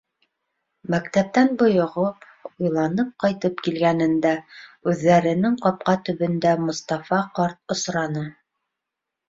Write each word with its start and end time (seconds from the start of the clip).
Мәктәптән 0.93 1.51
бойоғоп, 1.59 2.25
уйланып 2.53 3.11
ҡайтып 3.25 3.61
килгәнендә 3.69 4.33
үҙҙәренең 4.93 5.61
ҡапҡа 5.69 5.97
төбөндә 6.11 6.57
Мостафа 6.67 7.23
ҡарт 7.39 7.63
осраны. 7.79 8.29